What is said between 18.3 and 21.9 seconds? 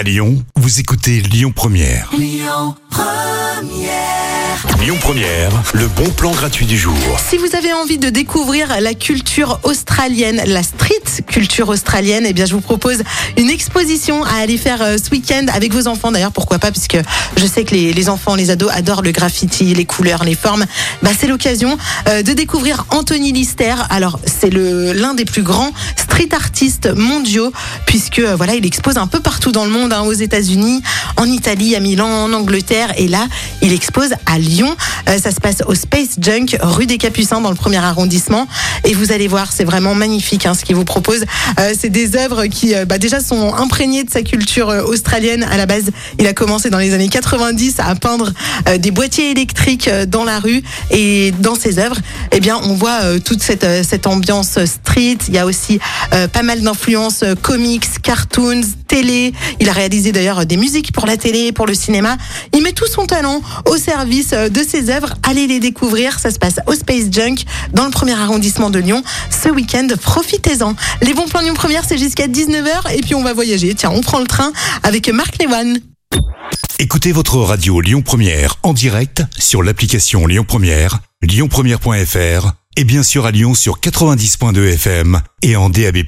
les ados adorent le graffiti, les couleurs, les formes. Bah, c'est l'occasion